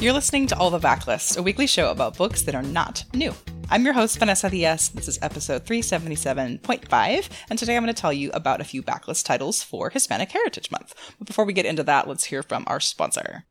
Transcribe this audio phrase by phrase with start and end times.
[0.00, 3.34] You're listening to All the Backlist, a weekly show about books that are not new.
[3.68, 4.88] I'm your host, Vanessa Diaz.
[4.88, 9.26] This is episode 377.5, and today I'm going to tell you about a few backlist
[9.26, 10.94] titles for Hispanic Heritage Month.
[11.18, 13.44] But before we get into that, let's hear from our sponsor.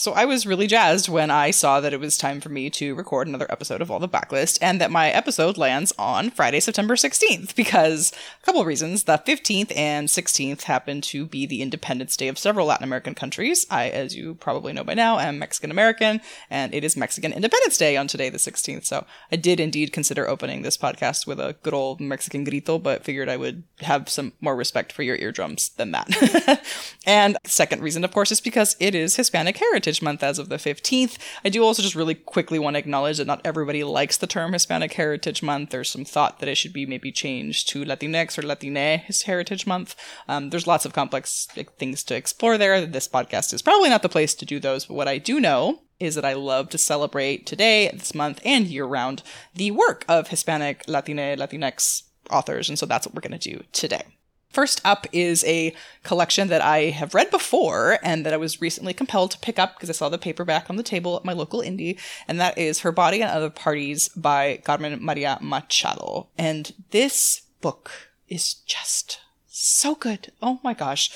[0.00, 2.94] So I was really jazzed when I saw that it was time for me to
[2.94, 6.94] record another episode of All the Backlist and that my episode lands on Friday, September
[6.94, 8.10] 16th because
[8.42, 9.04] a couple of reasons.
[9.04, 13.66] The 15th and 16th happen to be the Independence Day of several Latin American countries.
[13.68, 17.76] I, as you probably know by now, am Mexican American and it is Mexican Independence
[17.76, 18.86] Day on today, the 16th.
[18.86, 23.04] So I did indeed consider opening this podcast with a good old Mexican grito, but
[23.04, 26.64] figured I would have some more respect for your eardrums than that.
[27.04, 30.48] and second reason, of course, is because it is Hispanic Heritage Heritage Month as of
[30.48, 31.18] the 15th.
[31.44, 34.52] I do also just really quickly want to acknowledge that not everybody likes the term
[34.52, 35.70] Hispanic Heritage Month.
[35.70, 39.96] There's some thought that it should be maybe changed to Latinx or Latine Heritage Month.
[40.28, 42.86] Um, there's lots of complex things to explore there.
[42.86, 45.80] This podcast is probably not the place to do those, but what I do know
[45.98, 49.24] is that I love to celebrate today, this month, and year round
[49.56, 52.68] the work of Hispanic, Latine, Latinx authors.
[52.68, 54.04] And so that's what we're going to do today.
[54.50, 58.92] First up is a collection that I have read before and that I was recently
[58.92, 61.60] compelled to pick up because I saw the paperback on the table at my local
[61.60, 66.28] indie, and that is Her Body and Other Parties by Carmen Maria Machado.
[66.36, 67.90] And this book
[68.28, 70.32] is just so good.
[70.42, 71.10] Oh my gosh.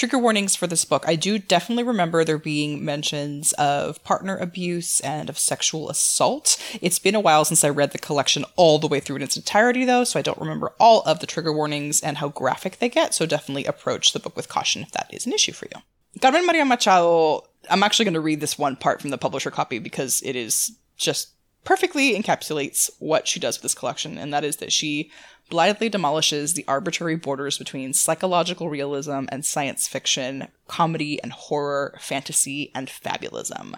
[0.00, 1.04] Trigger warnings for this book.
[1.06, 6.56] I do definitely remember there being mentions of partner abuse and of sexual assault.
[6.80, 9.36] It's been a while since I read the collection all the way through in its
[9.36, 12.88] entirety, though, so I don't remember all of the trigger warnings and how graphic they
[12.88, 15.82] get, so definitely approach the book with caution if that is an issue for you.
[16.18, 19.80] Carmen Maria Machado, I'm actually going to read this one part from the publisher copy
[19.80, 24.56] because it is just perfectly encapsulates what she does with this collection, and that is
[24.56, 25.10] that she
[25.50, 32.70] blithely demolishes the arbitrary borders between psychological realism and science fiction, comedy and horror, fantasy
[32.74, 33.74] and fabulism.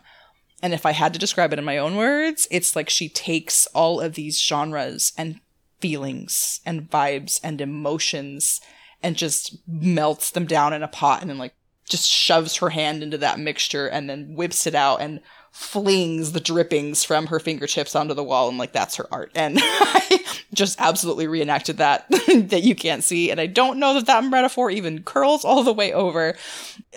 [0.63, 3.67] And if I had to describe it in my own words, it's like she takes
[3.75, 5.41] all of these genres and
[5.81, 8.61] feelings and vibes and emotions
[9.03, 11.55] and just melts them down in a pot and then like
[11.89, 15.21] just shoves her hand into that mixture and then whips it out and
[15.53, 19.31] flings the drippings from her fingertips onto the wall and like that's her art.
[19.35, 20.25] And i
[20.55, 24.71] just absolutely reenacted that that you can't see and i don't know that that metaphor
[24.71, 26.35] even curls all the way over.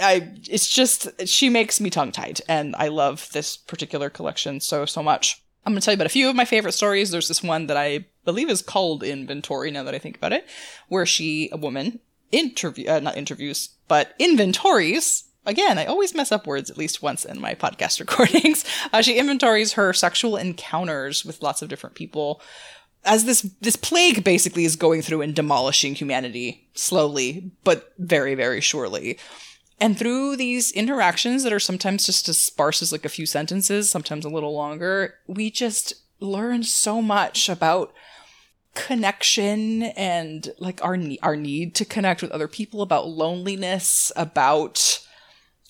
[0.01, 4.85] I it's just she makes me tongue tied and i love this particular collection so
[4.85, 5.41] so much.
[5.65, 7.09] I'm going to tell you about a few of my favorite stories.
[7.11, 10.47] There's this one that i believe is called inventory now that i think about it
[10.87, 11.99] where she a woman
[12.31, 17.25] interview uh, not interviews but inventories again, I always mess up words at least once
[17.25, 18.65] in my podcast recordings.
[18.91, 22.41] Uh, she inventories her sexual encounters with lots of different people
[23.05, 28.59] as this this plague basically is going through and demolishing humanity slowly but very very
[28.59, 29.17] surely.
[29.79, 33.89] And through these interactions that are sometimes just as sparse as like a few sentences,
[33.89, 37.93] sometimes a little longer, we just learn so much about
[38.73, 45.04] connection and like our our need to connect with other people about loneliness about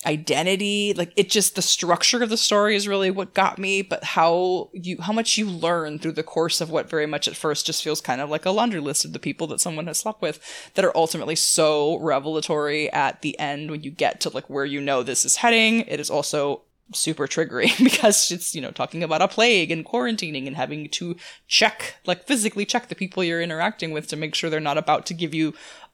[0.04, 4.04] identity like it just the structure of the story is really what got me but
[4.04, 7.66] how you how much you learn through the course of what very much at first
[7.66, 10.20] just feels kind of like a laundry list of the people that someone has slept
[10.20, 10.38] with
[10.74, 14.80] that are ultimately so revelatory at the end when you get to like where you
[14.80, 15.80] know this is heading.
[15.80, 16.62] It is also
[16.92, 21.16] super triggering because it's you know talking about a plague and quarantining and having to
[21.48, 25.04] check like physically check the people you're interacting with to make sure they're not about
[25.04, 25.52] to give you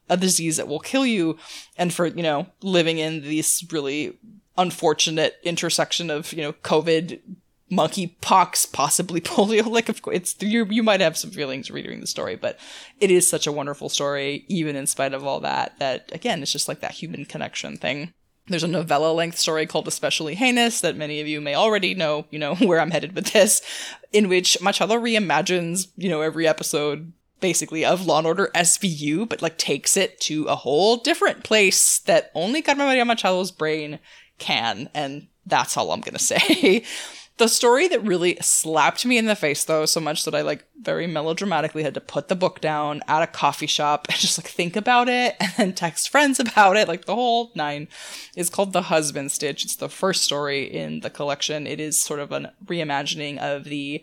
[0.09, 1.37] a disease that will kill you
[1.77, 4.17] and for you know living in this really
[4.57, 7.19] unfortunate intersection of you know covid
[7.71, 9.65] monkeypox possibly polio.
[9.65, 12.59] Like of course it's you you might have some feelings reading the story but
[12.99, 16.51] it is such a wonderful story even in spite of all that that again it's
[16.51, 18.13] just like that human connection thing.
[18.47, 22.25] There's a novella length story called Especially Heinous that many of you may already know,
[22.29, 23.61] you know, where I'm headed with this,
[24.11, 27.13] in which Machado reimagines, you know, every episode
[27.43, 31.99] basically of Law and Order SVU, but like takes it to a whole different place
[31.99, 33.99] that only Carmen Maria Machado's brain
[34.37, 36.85] can, and that's all I'm gonna say.
[37.37, 40.63] the story that really slapped me in the face though so much that I like
[40.79, 44.47] very melodramatically had to put the book down at a coffee shop and just like
[44.47, 47.89] think about it and then text friends about it, like the whole nine,
[48.37, 49.65] is called The Husband Stitch.
[49.65, 51.67] It's the first story in the collection.
[51.67, 54.01] It is sort of a reimagining of the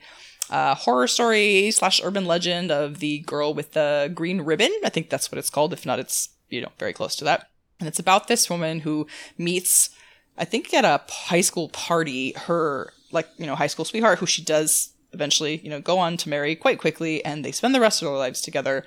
[0.51, 4.73] uh, horror story slash urban legend of the girl with the green ribbon.
[4.85, 5.73] I think that's what it's called.
[5.73, 7.49] If not, it's, you know, very close to that.
[7.79, 9.07] And it's about this woman who
[9.39, 9.91] meets,
[10.37, 14.27] I think at a high school party, her, like, you know, high school sweetheart who
[14.27, 17.81] she does eventually, you know, go on to marry quite quickly and they spend the
[17.81, 18.85] rest of their lives together.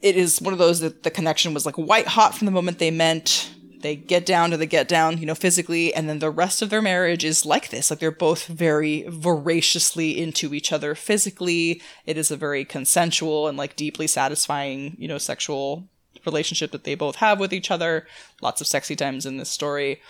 [0.00, 2.78] It is one of those that the connection was like white hot from the moment
[2.78, 3.50] they met
[3.82, 6.70] they get down to the get down, you know, physically, and then the rest of
[6.70, 7.90] their marriage is like this.
[7.90, 11.82] Like they're both very voraciously into each other physically.
[12.06, 15.88] It is a very consensual and like deeply satisfying, you know, sexual
[16.26, 18.06] relationship that they both have with each other.
[18.42, 20.00] Lots of sexy times in this story.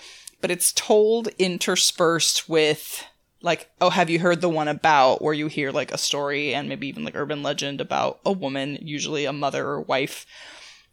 [0.40, 3.06] But it's told interspersed with
[3.42, 6.68] like, oh, have you heard the one about where you hear like a story and
[6.68, 10.26] maybe even like urban legend about a woman, usually a mother or wife.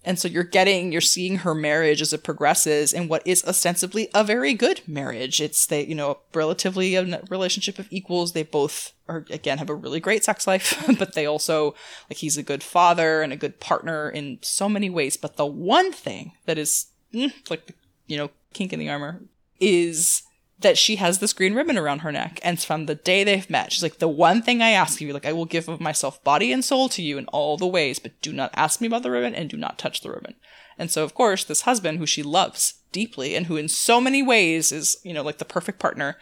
[0.04, 4.10] And so you're getting, you're seeing her marriage as it progresses in what is ostensibly
[4.14, 5.42] a very good marriage.
[5.42, 8.32] It's they, you know, relatively a relationship of equals.
[8.32, 11.76] They both are, again, have a really great sex life, but they also,
[12.10, 15.18] like, he's a good father and a good partner in so many ways.
[15.18, 19.24] But the one thing that is, mm, like, you know, kink in the armor
[19.60, 20.24] is
[20.60, 22.40] that she has this green ribbon around her neck.
[22.44, 25.26] And from the day they've met, she's like, the one thing I ask you, like,
[25.26, 28.20] I will give of myself body and soul to you in all the ways, but
[28.22, 30.36] do not ask me about the ribbon and do not touch the ribbon.
[30.80, 34.24] And so, of course, this husband who she loves deeply and who in so many
[34.24, 36.18] ways is, you know, like the perfect partner,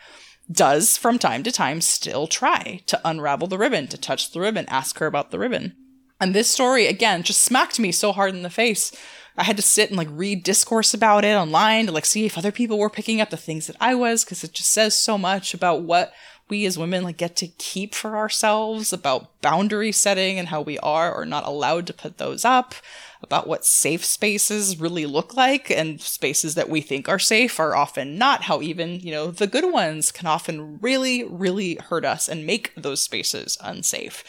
[0.52, 4.66] does from time to time still try to unravel the ribbon, to touch the ribbon,
[4.68, 5.76] ask her about the ribbon.
[6.20, 8.92] And this story, again, just smacked me so hard in the face.
[9.38, 12.38] I had to sit and like read discourse about it online to like see if
[12.38, 15.18] other people were picking up the things that I was because it just says so
[15.18, 16.14] much about what
[16.48, 20.78] we as women like get to keep for ourselves about boundary setting and how we
[20.80, 22.76] are or not allowed to put those up
[23.22, 27.76] about what safe spaces really look like and spaces that we think are safe are
[27.76, 32.30] often not how even you know the good ones can often really really hurt us
[32.30, 34.24] and make those spaces unsafe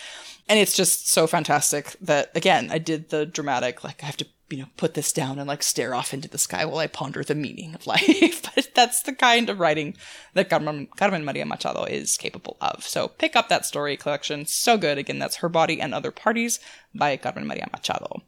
[0.49, 4.27] and it's just so fantastic that again i did the dramatic like i have to
[4.49, 7.25] you know, put this down and like stare off into the sky while I ponder
[7.25, 8.43] the meaning of life.
[8.55, 9.97] but that's the kind of writing
[10.35, 12.85] that Carmen, Carmen Maria Machado is capable of.
[12.85, 14.47] So pick up that story collection.
[14.47, 14.99] So good.
[14.99, 16.61] Again, that's Her Body and Other Parties
[16.95, 18.23] by Carmen Maria Machado.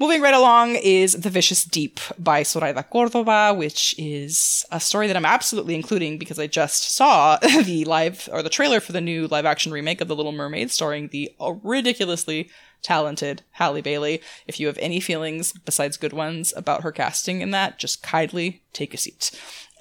[0.00, 5.16] Moving right along is The Vicious Deep by Zoraida Cordova, which is a story that
[5.16, 9.28] I'm absolutely including because I just saw the live or the trailer for the new
[9.28, 11.32] live action remake of The Little Mermaid starring the
[11.62, 12.50] ridiculously
[12.82, 14.20] talented Halle Bailey.
[14.48, 18.62] If you have any feelings besides good ones about her casting in that, just kindly
[18.72, 19.30] take a seat.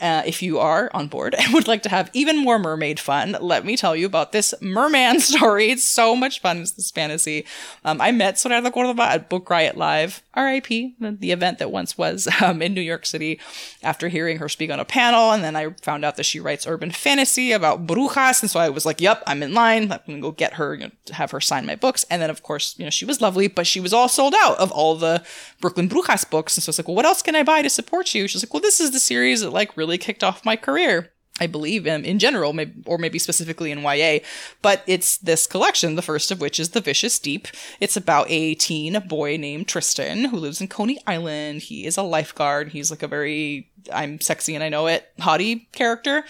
[0.04, 3.38] Uh, if you are on board and would like to have even more mermaid fun,
[3.40, 5.72] let me tell you about this merman story.
[5.72, 6.58] It's so much fun.
[6.58, 7.46] It's this fantasy.
[7.86, 11.98] Um, I met Zoraida Cordova at Book Riot Live, RIP, the, the event that once
[11.98, 13.40] was um, in New York City,
[13.82, 15.32] after hearing her speak on a panel.
[15.32, 18.42] And then I found out that she writes urban fantasy about brujas.
[18.42, 19.84] And so I was like, yep, I'm in line.
[19.84, 22.06] I'm going to go get her, you know, have her sign my books.
[22.10, 24.58] And then, of course, you know, she was lovely, but she was all sold out
[24.60, 25.24] of all the
[25.62, 26.58] Brooklyn Brujas books.
[26.58, 28.28] And so I was like, well, what else can I buy to support you?
[28.28, 31.12] She's like, well, this is the series that like really really kicked off my career.
[31.40, 34.20] I believe in, in general, maybe, or maybe specifically in YA,
[34.62, 37.48] but it's this collection, the first of which is The Vicious Deep.
[37.80, 41.64] It's about a teen a boy named Tristan who lives in Coney Island.
[41.64, 42.70] He is a lifeguard.
[42.70, 46.24] He's like a very, I'm sexy and I know it, haughty character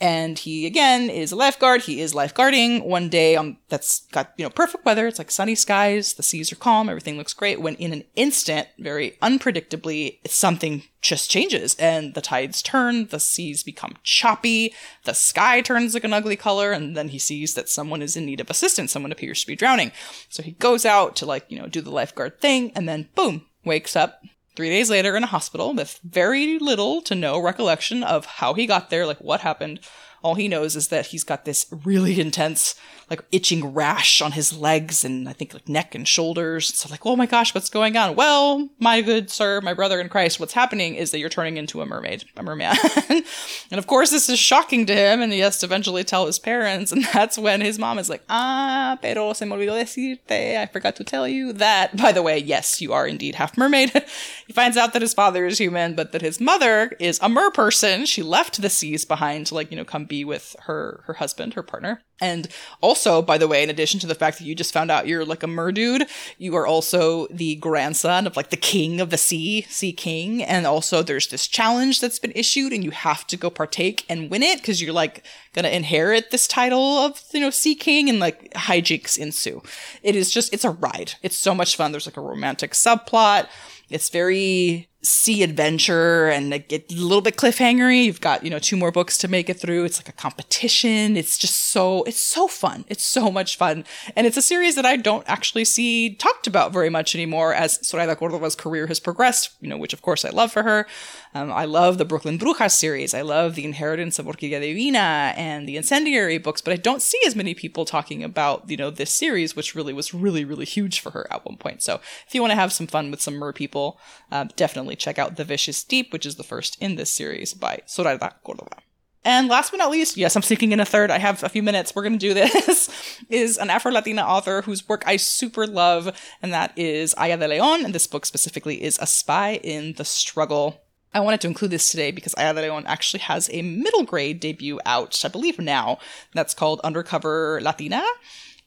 [0.00, 1.82] and he again is a lifeguard.
[1.82, 5.06] He is lifeguarding one day on that's got you know perfect weather.
[5.06, 7.60] It's like sunny skies, the seas are calm, everything looks great.
[7.60, 13.62] When in an instant, very unpredictably, something just changes and the tides turn, the seas
[13.62, 18.02] become choppy, the sky turns like an ugly color, and then he sees that someone
[18.02, 18.92] is in need of assistance.
[18.92, 19.92] Someone appears to be drowning,
[20.28, 23.46] so he goes out to like you know do the lifeguard thing, and then boom,
[23.64, 24.20] wakes up
[24.56, 28.66] three days later in a hospital with very little to no recollection of how he
[28.66, 29.80] got there, like what happened.
[30.26, 32.74] All he knows is that he's got this really intense
[33.08, 36.74] like itching rash on his legs and I think like neck and shoulders.
[36.74, 38.16] So like, oh my gosh, what's going on?
[38.16, 41.80] Well, my good sir, my brother in Christ, what's happening is that you're turning into
[41.82, 42.76] a mermaid, a merman.
[43.08, 46.40] and of course, this is shocking to him, and he has to eventually tell his
[46.40, 46.90] parents.
[46.90, 50.58] And that's when his mom is like, ah, pero se me olvidó decirte.
[50.58, 51.96] I forgot to tell you that.
[51.96, 53.92] By the way, yes, you are indeed half mermaid.
[54.46, 57.52] he finds out that his father is human, but that his mother is a mer
[57.52, 58.04] person.
[58.04, 61.54] She left the seas behind to like, you know, come be with her, her husband,
[61.54, 62.02] her partner.
[62.20, 62.48] And
[62.80, 65.24] also, by the way, in addition to the fact that you just found out you're
[65.24, 66.06] like a mer dude,
[66.38, 70.42] you are also the grandson of like the king of the sea, sea king.
[70.42, 74.30] And also there's this challenge that's been issued and you have to go partake and
[74.30, 78.18] win it because you're like gonna inherit this title of, you know, sea king and
[78.18, 79.62] like hijinks ensue.
[80.02, 81.14] It is just, it's a ride.
[81.22, 81.92] It's so much fun.
[81.92, 83.48] There's like a romantic subplot.
[83.90, 88.04] It's very sea adventure and a, a little bit cliffhangery.
[88.04, 89.84] You've got, you know, two more books to make it through.
[89.84, 91.16] It's like a competition.
[91.16, 92.84] It's just so, it's so fun.
[92.88, 93.84] It's so much fun.
[94.14, 97.78] And it's a series that I don't actually see talked about very much anymore as
[97.86, 100.86] Zoraida Cordova's career has progressed, you know, which of course I love for her.
[101.34, 103.12] Um, I love the Brooklyn Brujas series.
[103.12, 107.20] I love the Inheritance of Orquídea Divina and the Incendiary books, but I don't see
[107.26, 111.00] as many people talking about, you know, this series, which really was really, really huge
[111.00, 111.82] for her at one point.
[111.82, 114.00] So if you want to have some fun with some mer people,
[114.32, 117.54] uh, definitely definitely check out The Vicious Deep, which is the first in this series
[117.54, 118.82] by Zoraida Cordova.
[119.24, 121.10] And last but not least, yes, I'm sneaking in a third.
[121.10, 121.94] I have a few minutes.
[121.94, 122.88] We're going to do this.
[123.28, 127.48] is an Afro Latina author whose work I super love, and that is Aya de
[127.48, 127.84] Leon.
[127.84, 130.80] And this book specifically is A Spy in the Struggle.
[131.12, 134.38] I wanted to include this today because Aya de Leon actually has a middle grade
[134.38, 135.98] debut out, I believe now,
[136.32, 138.04] that's called Undercover Latina.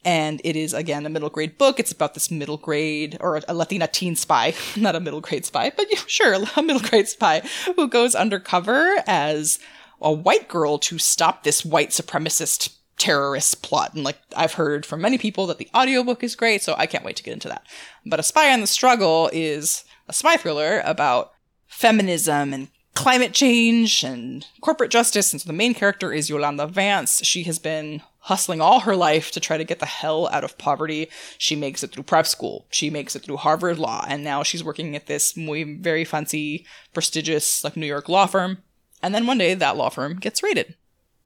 [0.06, 1.79] And it is, again, a middle grade book.
[1.79, 5.72] It's about this middle grade, or a Latina teen spy, not a middle grade spy,
[5.75, 7.41] but sure, a middle grade spy
[7.75, 9.60] who goes undercover as
[10.01, 13.94] a white girl to stop this white supremacist terrorist plot.
[13.94, 17.03] And like I've heard from many people that the audiobook is great, so I can't
[17.03, 17.65] wait to get into that.
[18.06, 21.32] But A Spy on the Struggle is a spy thriller about
[21.68, 25.32] feminism and climate change and corporate justice.
[25.32, 27.24] And so the main character is Yolanda Vance.
[27.24, 30.58] She has been hustling all her life to try to get the hell out of
[30.60, 31.10] poverty.
[31.40, 32.68] She makes it through prep school.
[32.70, 34.06] She makes it through Harvard Law.
[34.08, 38.60] And now she's working at this muy, very fancy, prestigious, like New York law firm.
[39.02, 40.76] And then one day that law firm gets raided.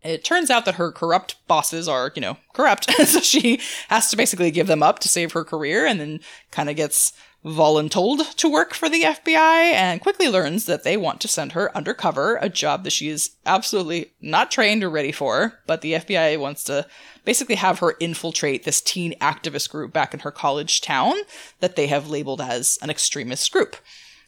[0.01, 2.89] It turns out that her corrupt bosses are, you know, corrupt.
[3.05, 6.69] so she has to basically give them up to save her career and then kind
[6.69, 7.11] of gets
[7.45, 11.75] voluntold to work for the FBI and quickly learns that they want to send her
[11.75, 15.59] undercover, a job that she is absolutely not trained or ready for.
[15.67, 16.87] But the FBI wants to
[17.25, 21.15] basically have her infiltrate this teen activist group back in her college town
[21.59, 23.75] that they have labeled as an extremist group.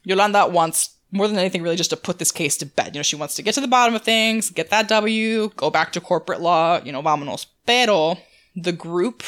[0.04, 2.94] Yolanda wants more than anything, really just to put this case to bed.
[2.94, 5.70] You know, she wants to get to the bottom of things, get that W, go
[5.70, 7.46] back to corporate law, you know, vámonos.
[7.66, 8.18] Pero
[8.56, 9.24] the group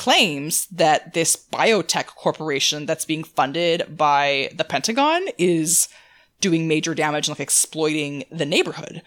[0.00, 5.90] claims that this biotech corporation that's being funded by the Pentagon is
[6.40, 9.02] doing major damage and like exploiting the neighborhood.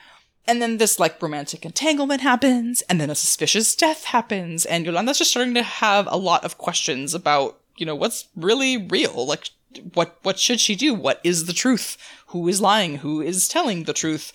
[0.45, 5.17] And then this like romantic entanglement happens, and then a suspicious death happens, and Yolanda's
[5.17, 9.25] just starting to have a lot of questions about, you know, what's really real.
[9.25, 9.49] Like,
[9.95, 10.93] what what should she do?
[10.93, 11.97] What is the truth?
[12.27, 12.97] Who is lying?
[12.97, 14.31] Who is telling the truth?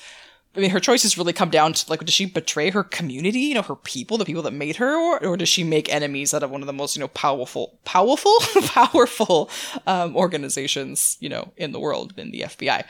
[0.59, 3.55] I mean, her choices really come down to like, does she betray her community, you
[3.55, 6.43] know, her people, the people that made her, or, or does she make enemies out
[6.43, 9.50] of one of the most, you know, powerful, powerful, powerful
[9.87, 12.85] um, organizations, you know, in the world, in the FBI?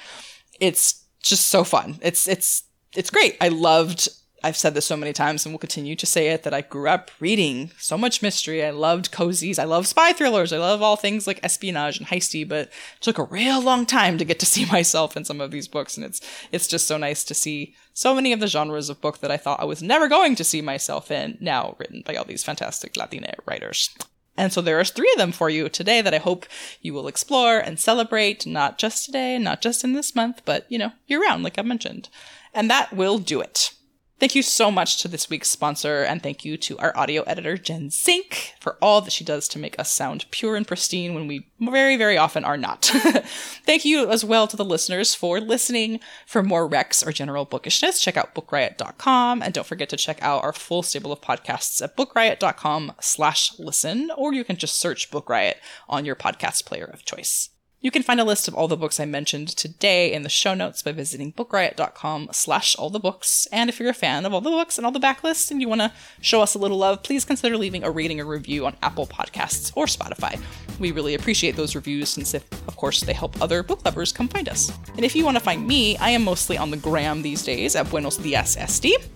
[0.58, 1.98] It's just so fun.
[2.00, 2.62] It's it's
[2.96, 3.36] it's great.
[3.38, 4.08] I loved
[4.42, 6.88] I've said this so many times and will continue to say it that I grew
[6.88, 8.64] up reading so much mystery.
[8.64, 9.58] I loved cozies.
[9.58, 10.52] I love spy thrillers.
[10.52, 14.16] I love all things like espionage and heisty, but it took a real long time
[14.16, 15.96] to get to see myself in some of these books.
[15.96, 16.20] And it's,
[16.52, 19.36] it's just so nice to see so many of the genres of book that I
[19.36, 22.96] thought I was never going to see myself in now written by all these fantastic
[22.96, 23.90] Latina writers.
[24.36, 26.46] And so there are three of them for you today that I hope
[26.80, 30.78] you will explore and celebrate, not just today, not just in this month, but, you
[30.78, 32.08] know, year round, like I mentioned.
[32.54, 33.72] And that will do it.
[34.20, 37.56] Thank you so much to this week's sponsor, and thank you to our audio editor,
[37.56, 41.28] Jen Zink, for all that she does to make us sound pure and pristine when
[41.28, 42.84] we very, very often are not.
[43.64, 46.00] thank you as well to the listeners for listening.
[46.26, 50.42] For more recs or general bookishness, check out bookriot.com, and don't forget to check out
[50.42, 55.28] our full stable of podcasts at bookriot.com slash listen, or you can just search Book
[55.28, 55.58] Riot
[55.88, 57.50] on your podcast player of choice.
[57.80, 60.52] You can find a list of all the books I mentioned today in the show
[60.52, 63.46] notes by visiting bookriot.com slash all the books.
[63.52, 65.68] And if you're a fan of all the books and all the backlists and you
[65.68, 68.76] want to show us a little love, please consider leaving a rating or review on
[68.82, 70.40] Apple Podcasts or Spotify.
[70.80, 74.26] We really appreciate those reviews since, if, of course, they help other book lovers come
[74.26, 74.72] find us.
[74.96, 77.76] And if you want to find me, I am mostly on the gram these days
[77.76, 79.06] at Buenos Diaz SD.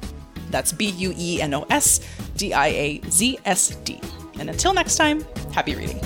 [0.50, 2.00] That's B U E N O S
[2.36, 4.00] D I A Z S D.
[4.38, 6.00] And until next time, happy reading.